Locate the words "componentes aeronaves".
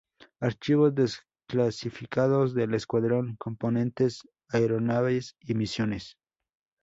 3.37-5.35